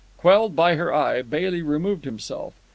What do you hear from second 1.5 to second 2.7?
removed himself.